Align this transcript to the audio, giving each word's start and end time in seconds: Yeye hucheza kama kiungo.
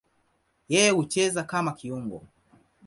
Yeye 0.69 0.89
hucheza 0.91 1.43
kama 1.43 1.71
kiungo. 1.73 2.21